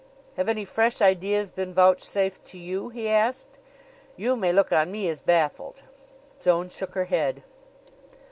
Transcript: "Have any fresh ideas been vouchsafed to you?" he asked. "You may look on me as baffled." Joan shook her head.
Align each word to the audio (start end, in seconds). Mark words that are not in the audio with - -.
"Have 0.35 0.49
any 0.49 0.65
fresh 0.65 0.99
ideas 0.99 1.51
been 1.51 1.75
vouchsafed 1.75 2.43
to 2.45 2.57
you?" 2.57 2.89
he 2.89 3.07
asked. 3.07 3.59
"You 4.15 4.35
may 4.35 4.51
look 4.51 4.71
on 4.71 4.91
me 4.91 5.07
as 5.07 5.21
baffled." 5.21 5.83
Joan 6.39 6.69
shook 6.69 6.95
her 6.95 7.05
head. 7.05 7.43